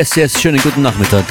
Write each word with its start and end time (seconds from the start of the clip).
Yes, 0.00 0.16
yes, 0.16 0.40
schönen 0.40 0.58
guten 0.62 0.80
Nachmittag. 0.80 1.26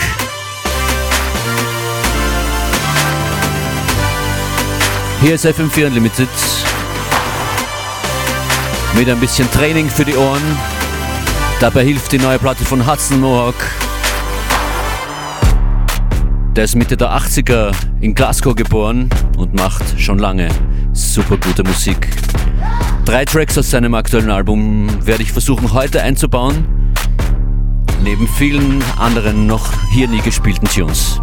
Hier 5.21 5.33
ist 5.33 5.43
FM4 5.47 5.87
Unlimited. 5.87 6.29
Mit 8.95 9.09
ein 9.09 9.19
bisschen 9.19 9.49
Training 9.49 9.89
für 9.89 10.05
die 10.05 10.15
Ohren. 10.15 10.43
Dabei 11.59 11.83
hilft 11.83 12.11
die 12.11 12.19
neue 12.19 12.37
Platte 12.37 12.63
von 12.63 12.85
Hudson 12.85 13.19
Mohawk. 13.19 13.55
Der 16.55 16.65
ist 16.65 16.75
Mitte 16.75 16.95
der 16.95 17.09
80er 17.09 17.71
in 18.01 18.13
Glasgow 18.13 18.53
geboren 18.53 19.09
und 19.35 19.55
macht 19.55 19.99
schon 19.99 20.19
lange 20.19 20.47
super 20.93 21.37
gute 21.37 21.63
Musik. 21.63 22.07
Drei 23.03 23.25
Tracks 23.25 23.57
aus 23.57 23.71
seinem 23.71 23.95
aktuellen 23.95 24.29
Album 24.29 24.87
werde 25.07 25.23
ich 25.23 25.31
versuchen 25.31 25.73
heute 25.73 26.03
einzubauen 26.03 26.78
neben 28.09 28.27
vielen 28.27 28.81
anderen 28.97 29.45
noch 29.45 29.71
hier 29.91 30.07
nie 30.07 30.21
gespielten 30.21 30.67
Tunes. 30.67 31.21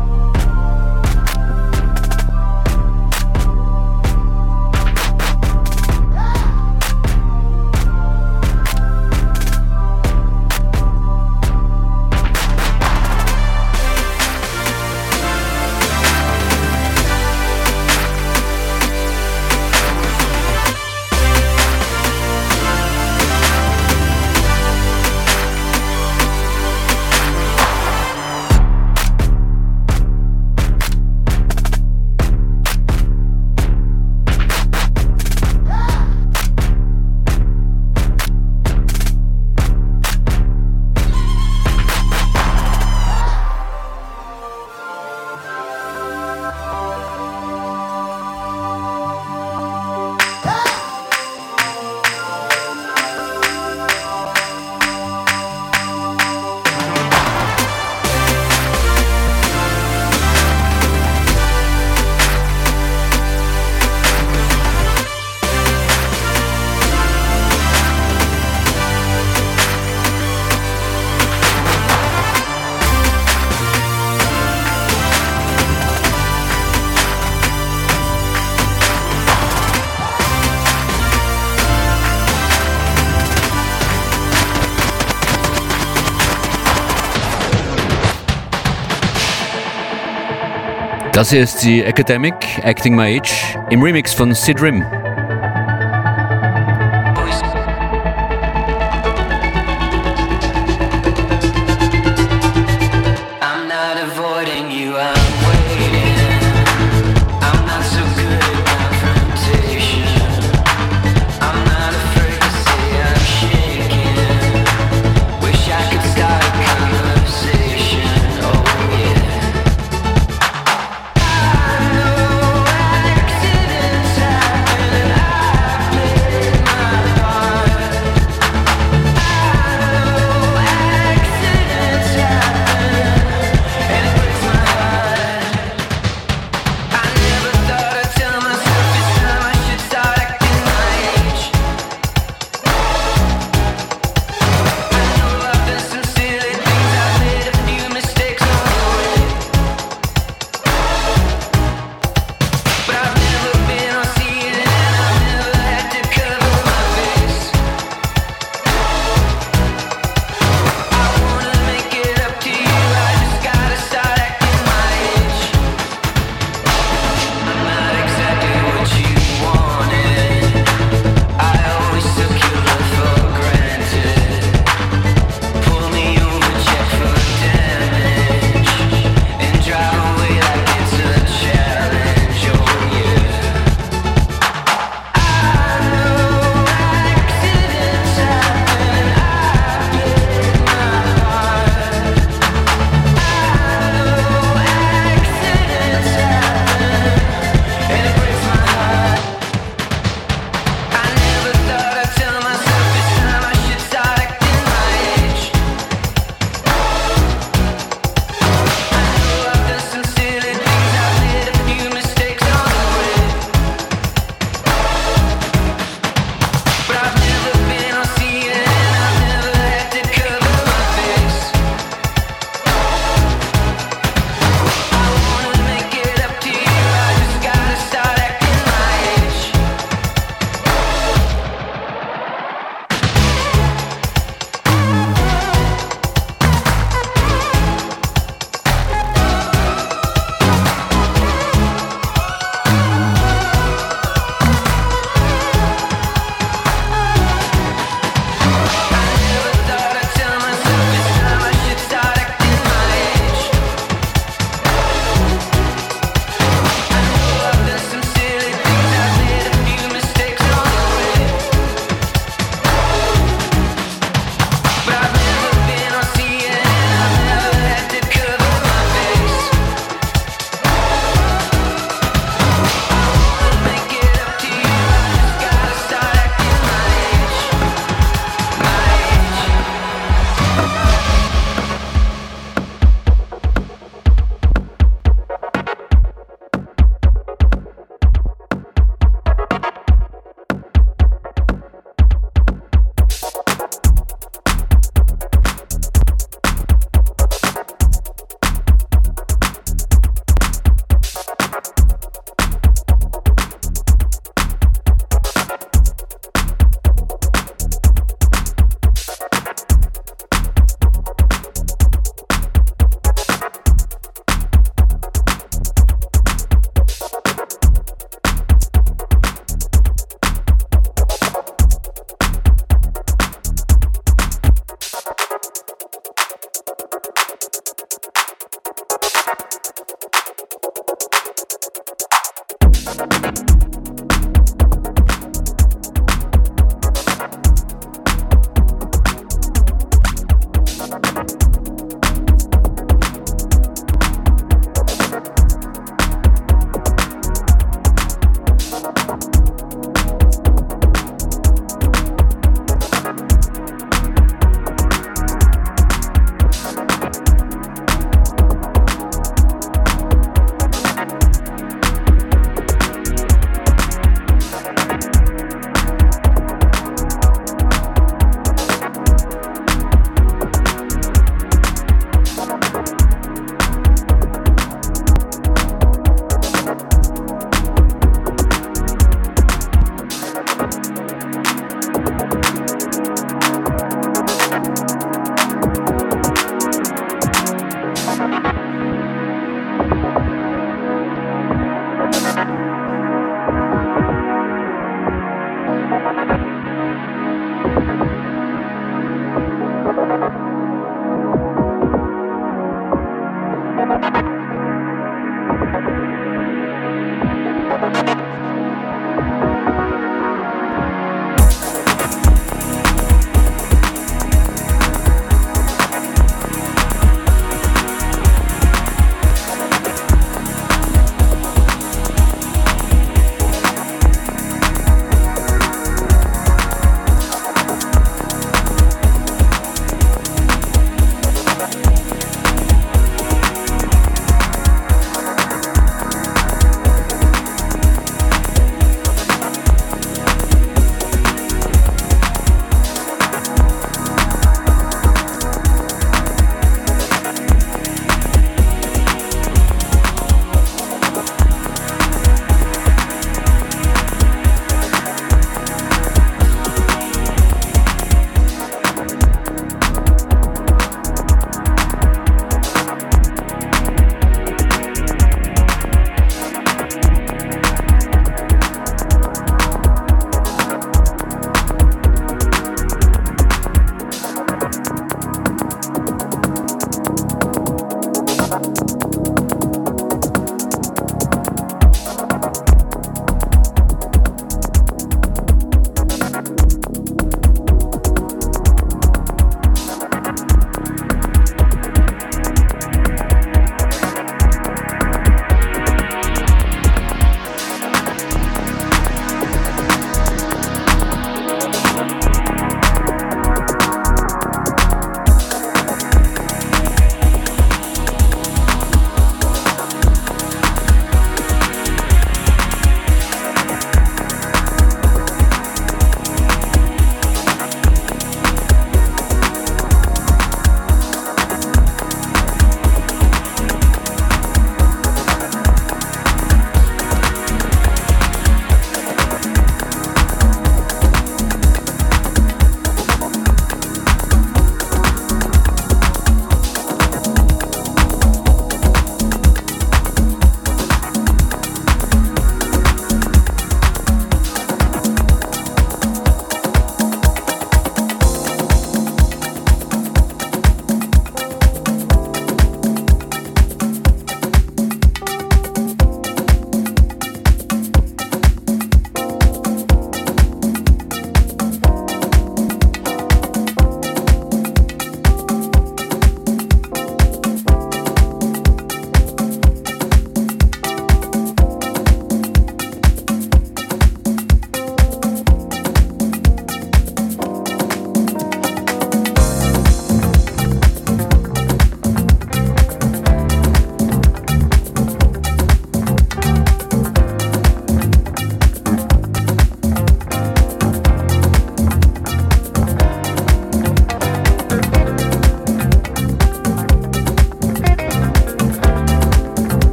Das 91.27 91.33
ist 91.33 91.65
die 91.65 91.83
Academic 91.83 92.37
Acting 92.63 92.95
My 92.95 93.19
Age 93.19 93.59
im 93.71 93.83
Remix 93.83 94.15
von 94.15 94.33
Sid. 94.33 94.61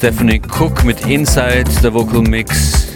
Stephanie 0.00 0.40
Cook 0.58 0.82
mit 0.82 1.06
Inside, 1.06 1.66
der 1.82 1.92
Vocal 1.92 2.22
Mix. 2.22 2.86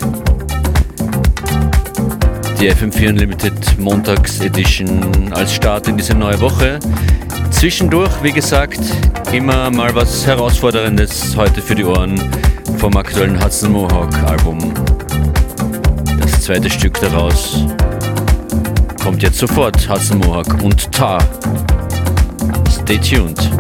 Die 2.58 2.72
FM4 2.72 3.10
Unlimited 3.10 3.78
Montags 3.78 4.40
Edition 4.40 5.30
als 5.34 5.52
Start 5.52 5.86
in 5.86 5.98
diese 5.98 6.14
neue 6.14 6.40
Woche. 6.40 6.78
Zwischendurch, 7.50 8.10
wie 8.22 8.32
gesagt, 8.32 8.80
immer 9.32 9.70
mal 9.70 9.94
was 9.94 10.26
Herausforderndes 10.26 11.36
heute 11.36 11.60
für 11.60 11.74
die 11.74 11.84
Ohren 11.84 12.18
vom 12.78 12.96
aktuellen 12.96 13.38
Hudson 13.38 13.72
Mohawk 13.72 14.14
Album. 14.22 14.72
Das 16.22 16.40
zweite 16.40 16.70
Stück 16.70 16.98
daraus 17.02 17.66
kommt 19.02 19.22
jetzt 19.22 19.36
sofort. 19.36 19.86
Hudson 19.90 20.20
Mohawk 20.20 20.62
und 20.62 20.90
Ta. 20.90 21.18
Stay 22.70 22.96
tuned. 22.96 23.50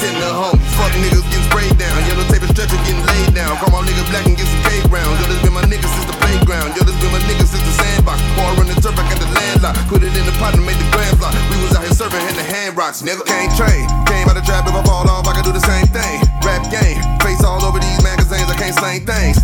In 0.00 0.16
the. 0.16 0.32
Fuck 0.80 0.96
niggas 0.96 1.20
getting 1.28 1.44
sprayed 1.44 1.76
down. 1.76 1.92
Yellow 2.08 2.24
tape 2.32 2.40
and 2.40 2.48
stretcher 2.56 2.80
getting 2.88 3.04
laid 3.04 3.36
down. 3.36 3.52
Call 3.60 3.68
my 3.68 3.84
nigga 3.84 4.00
black 4.08 4.24
and 4.24 4.32
get 4.32 4.48
some 4.48 4.62
fade 4.64 4.88
round. 4.88 5.12
Yo, 5.20 5.28
this 5.28 5.36
been 5.44 5.52
my 5.52 5.60
nigga 5.68 5.84
since 5.92 6.08
the 6.08 6.16
playground. 6.24 6.72
Yo, 6.72 6.88
this 6.88 6.96
been 7.04 7.12
my 7.12 7.20
nigga 7.28 7.44
since 7.44 7.60
the 7.60 7.74
sandbox. 7.84 8.16
Bar 8.32 8.56
on 8.56 8.64
the 8.64 8.80
turf, 8.80 8.96
I 8.96 9.04
got 9.04 9.20
the 9.20 9.28
landlock. 9.28 9.76
Put 9.92 10.00
it 10.00 10.16
in 10.16 10.24
the 10.24 10.32
pot 10.40 10.56
and 10.56 10.64
made 10.64 10.80
the 10.80 10.88
grand 10.88 11.20
block. 11.20 11.36
We 11.52 11.60
was 11.60 11.76
out 11.76 11.84
here 11.84 11.92
serving 11.92 12.24
in 12.32 12.36
the 12.36 12.46
hand 12.46 12.80
rocks. 12.80 13.02
Nigga 13.02 13.28
can't 13.28 13.52
train. 13.56 13.84
Came 14.08 14.24
out 14.24 14.40
the 14.40 14.44
trap, 14.44 14.64
if 14.64 14.72
I 14.72 14.80
fall 14.88 15.04
off, 15.04 15.28
I 15.28 15.36
can 15.36 15.44
do 15.44 15.52
the 15.52 15.64
same 15.64 15.84
thing. 15.92 16.24
Rap 16.48 16.64
game, 16.72 16.96
face 17.20 17.44
all 17.44 17.60
over 17.60 17.76
these 17.76 18.00
magazines. 18.00 18.48
I 18.48 18.56
can't 18.56 18.76
say 18.80 19.04
things. 19.04 19.39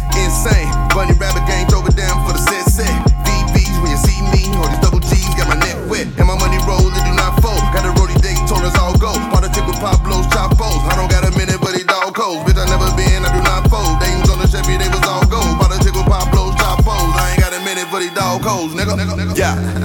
Yeah, 19.36 19.75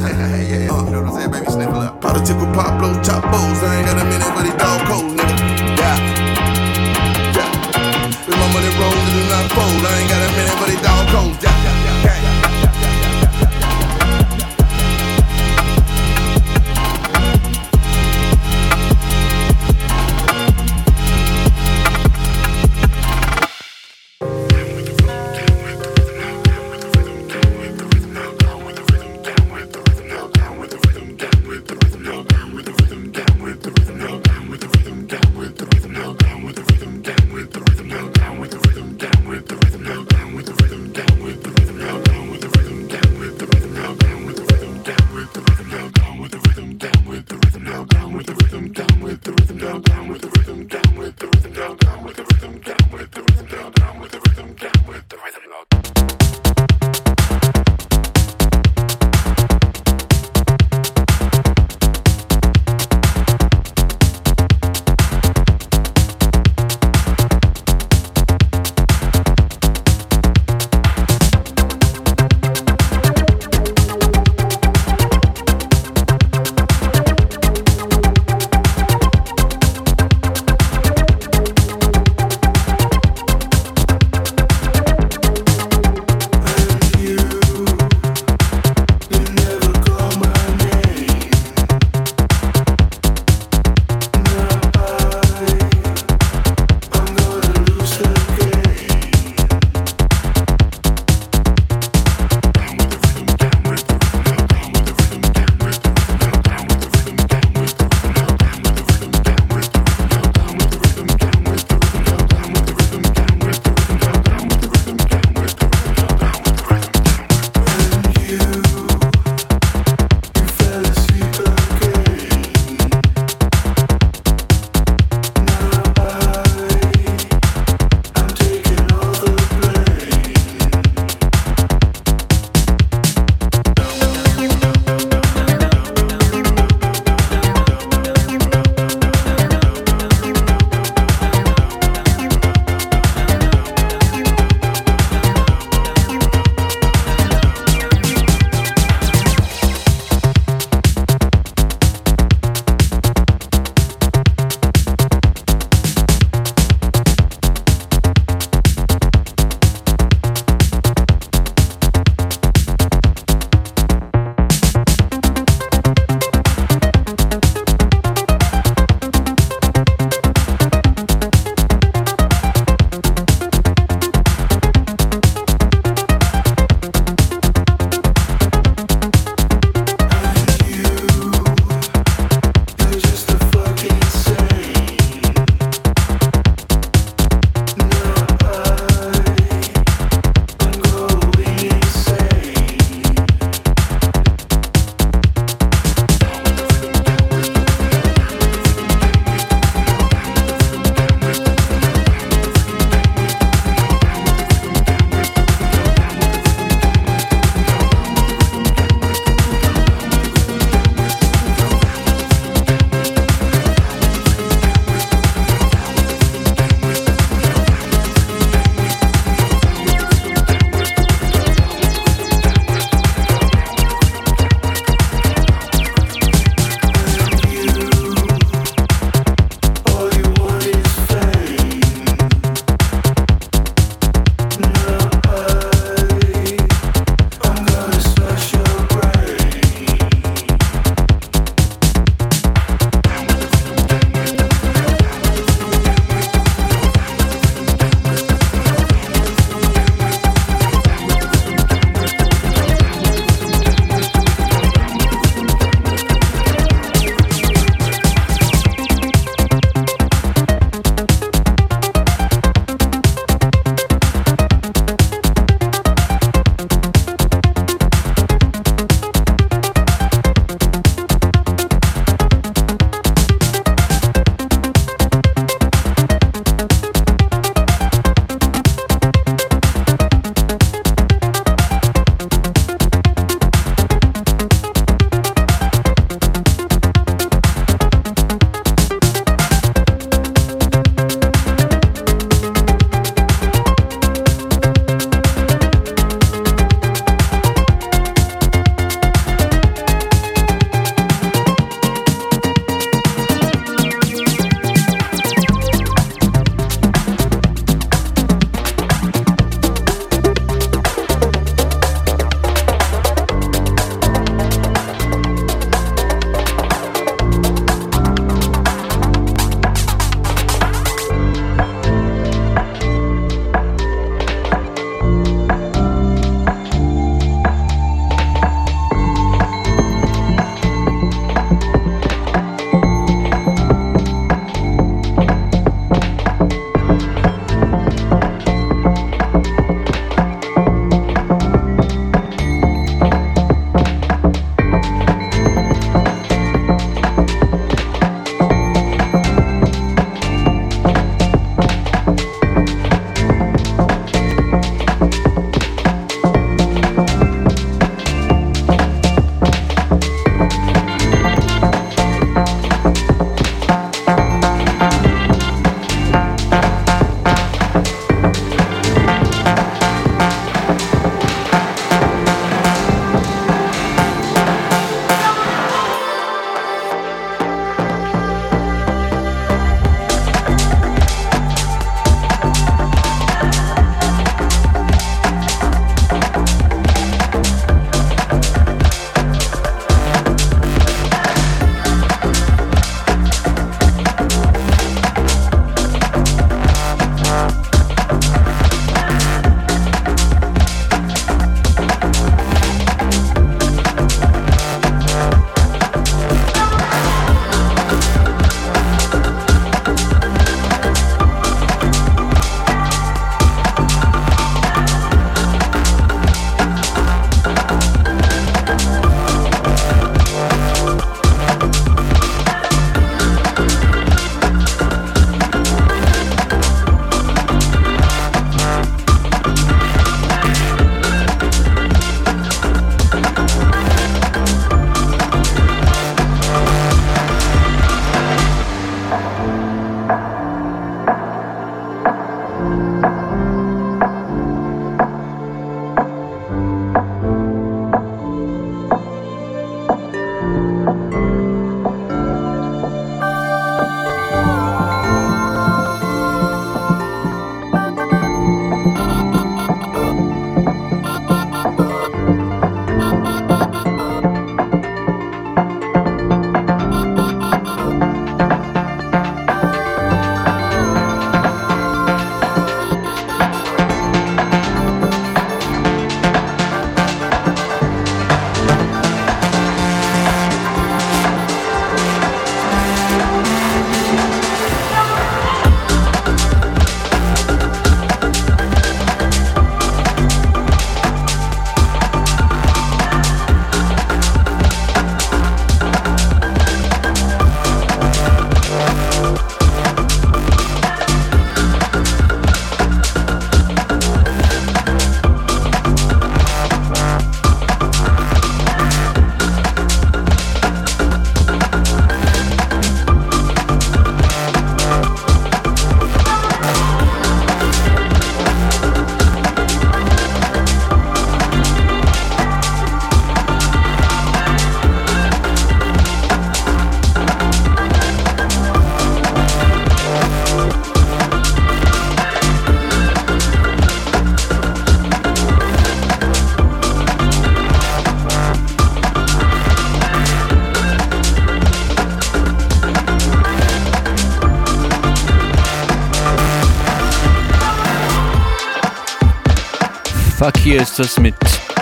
hier 550.72 550.82
ist 550.82 550.98
das 551.00 551.20
mit 551.20 551.36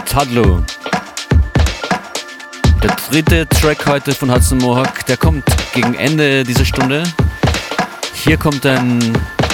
Tadlo. 0.08 0.63
Der 2.82 2.89
dritte 3.12 3.47
Track 3.47 3.86
heute 3.86 4.15
von 4.15 4.34
Hudson 4.34 4.58
Mohawk, 4.58 5.06
der 5.06 5.15
kommt 5.15 5.43
gegen 5.75 5.93
Ende 5.93 6.43
dieser 6.43 6.65
Stunde. 6.65 7.04
Hier 8.13 8.36
kommt 8.36 8.65
ein 8.65 8.99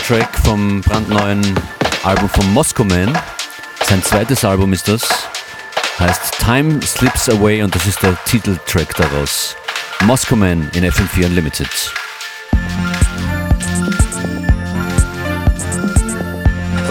Track 0.07 0.29
vom 0.45 0.79
brandneuen 0.79 1.41
Album 2.03 2.29
von 2.29 2.53
Moscow 2.53 2.85
Man. 2.85 3.13
Sein 3.83 4.01
zweites 4.03 4.45
Album 4.45 4.71
ist 4.71 4.87
das, 4.87 5.05
heißt 5.99 6.39
Time 6.39 6.79
Slips 6.81 7.27
Away 7.27 7.61
und 7.61 7.75
das 7.75 7.87
ist 7.87 8.03
der 8.03 8.15
Titeltrack 8.23 8.95
daraus. 8.95 9.57
Moscow 10.05 10.37
Man 10.37 10.69
in 10.75 10.85
FM4 10.85 11.25
Unlimited. 11.25 11.67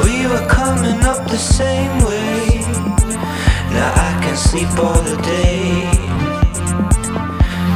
We 0.03 0.29
were 0.29 0.47
coming 0.47 1.03
up 1.05 1.27
the 1.31 1.39
same 1.39 2.04
way. 2.04 2.04
can't 4.35 4.49
sleep 4.49 4.79
all 4.79 5.01
the 5.03 5.17
day. 5.23 5.91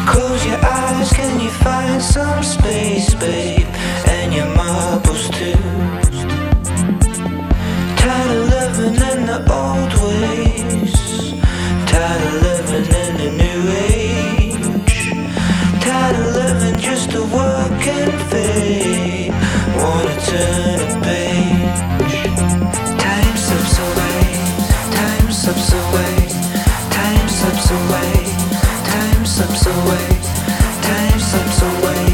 Close 0.09 0.45
your 0.45 0.59
eyes, 0.65 1.13
can 1.13 1.41
you 1.41 1.51
find 1.51 2.03
some 2.03 2.43
space, 2.43 3.15
babe? 3.15 3.67
And 4.07 4.35
your 4.35 4.49
marbles 4.57 5.29
too. 5.31 5.55
Tired 7.97 8.31
of 8.37 8.49
living 8.57 8.97
in 9.11 9.27
the 9.27 9.39
old 9.61 9.93
ways. 10.03 11.33
Tired 11.87 12.23
of 12.27 12.43
living 12.43 12.89
in 13.03 13.13
the 13.23 13.31
new 13.43 13.61
age. 13.95 14.99
Tired 15.81 16.17
of 16.17 16.35
living 16.35 16.81
just 16.81 17.11
to 17.13 17.23
work 17.23 17.87
and 17.87 18.13
fade. 18.31 19.33
Wanna 19.81 20.17
turn 20.31 20.81
a 20.81 21.01
page. 21.07 22.19
Time 23.05 23.37
slips 23.37 23.79
away. 23.87 24.19
Time 24.97 25.31
slips 25.31 25.73
Away. 25.73 26.18
away, 29.83 30.09
time 30.83 31.21
slips 31.21 31.63
away, 31.63 32.05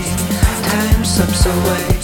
time 0.68 1.05
slips 1.05 1.46
away. 1.46 2.03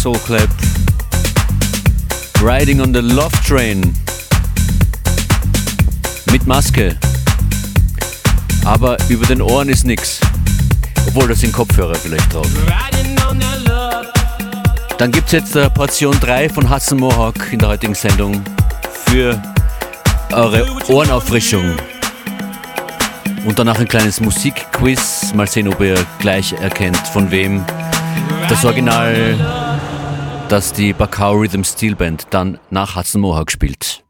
Soul 0.00 0.16
Clap. 0.20 0.48
Riding 2.40 2.80
on 2.80 2.94
the 2.94 3.02
Love 3.02 3.36
Train. 3.46 3.94
Mit 6.32 6.46
Maske. 6.46 6.96
Aber 8.64 8.96
über 9.10 9.26
den 9.26 9.42
Ohren 9.42 9.68
ist 9.68 9.84
nichts. 9.84 10.18
Obwohl, 11.06 11.28
das 11.28 11.40
sind 11.40 11.52
Kopfhörer 11.52 11.96
vielleicht 11.96 12.32
drauf. 12.32 12.48
Dann 14.96 15.12
gibt 15.12 15.26
es 15.26 15.32
jetzt 15.32 15.54
äh, 15.56 15.68
Portion 15.68 16.18
3 16.18 16.48
von 16.48 16.70
Hudson 16.70 16.98
Mohawk 16.98 17.52
in 17.52 17.58
der 17.58 17.68
heutigen 17.68 17.94
Sendung 17.94 18.42
für 19.04 19.38
eure 20.32 20.66
Ohrenauffrischung. 20.88 21.76
Und 23.44 23.58
danach 23.58 23.78
ein 23.78 23.88
kleines 23.88 24.18
Musikquiz. 24.18 25.34
Mal 25.34 25.46
sehen, 25.46 25.68
ob 25.68 25.78
ihr 25.82 26.02
gleich 26.20 26.54
erkennt, 26.54 27.06
von 27.08 27.30
wem 27.30 27.62
das 28.48 28.64
Original 28.64 29.69
dass 30.50 30.72
die 30.72 30.92
Bacau 30.92 31.34
Rhythm 31.34 31.62
Steel 31.62 31.94
Band 31.94 32.26
dann 32.30 32.58
nach 32.70 32.96
Hudson 32.96 33.20
Mohawk 33.20 33.52
spielt. 33.52 34.02